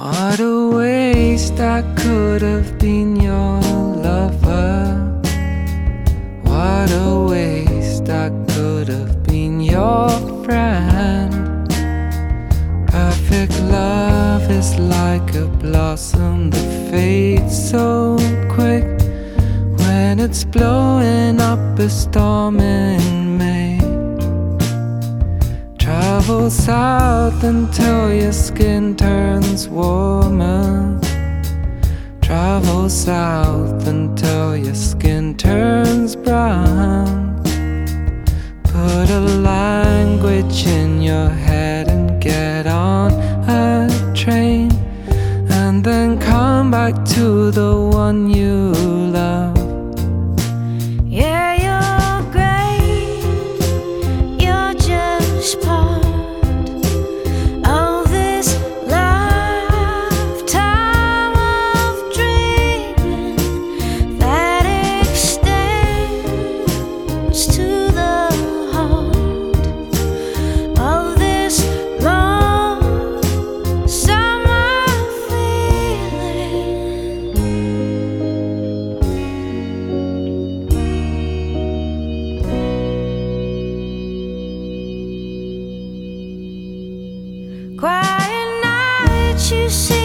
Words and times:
What 0.00 0.40
a 0.40 0.70
waste 0.70 1.60
I 1.60 1.82
could 1.94 2.40
have 2.40 2.78
been 2.78 3.16
your 3.16 3.60
lover. 3.60 4.96
What 6.42 6.90
a 6.90 7.26
waste 7.28 8.08
I 8.08 8.30
could 8.48 8.88
have 8.88 9.22
been 9.24 9.60
your 9.60 10.08
friend. 10.42 11.68
Perfect 12.88 13.60
love 13.64 14.50
is 14.50 14.74
like 14.78 15.34
a 15.34 15.44
blossom 15.44 16.48
that 16.48 16.90
fades 16.90 17.70
so 17.70 18.16
quick 18.48 18.86
when 19.80 20.18
it's 20.18 20.44
blowing 20.44 21.42
up 21.42 21.78
a 21.78 21.90
storm 21.90 22.58
in 22.58 23.19
Travel 26.30 26.50
south 26.50 27.42
until 27.42 28.14
your 28.14 28.32
skin 28.32 28.94
turns 28.94 29.68
warmer. 29.68 31.00
Travel 32.22 32.88
south 32.88 33.88
until 33.88 34.56
your 34.56 34.76
skin 34.76 35.36
turns 35.36 36.14
brown. 36.14 37.42
Put 38.62 39.10
a 39.10 39.18
language 39.42 40.68
in 40.68 41.02
your 41.02 41.30
head 41.30 41.88
and 41.88 42.22
get 42.22 42.68
on 42.68 43.10
a 43.48 43.90
train. 44.14 44.70
And 45.50 45.82
then 45.82 46.16
come 46.20 46.70
back 46.70 46.94
to 47.16 47.50
the 47.50 47.74
one 47.74 48.30
you 48.30 48.59
Quiet 87.80 88.60
nights, 88.62 89.50
you 89.50 89.70
see 89.70 89.99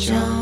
就 0.00 0.39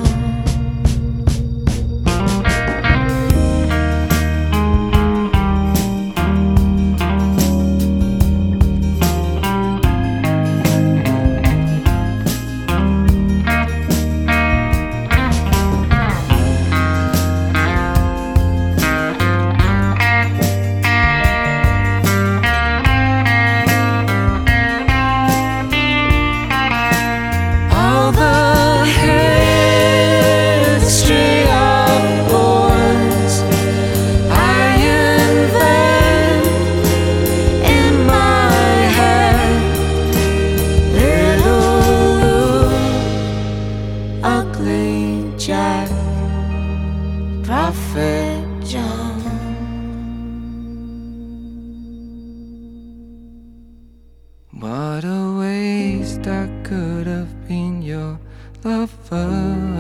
waste 56.19 56.29
I 56.29 56.49
could 56.63 57.07
have 57.07 57.49
been 57.49 57.83
your 57.83 58.19
lover. 58.65 59.78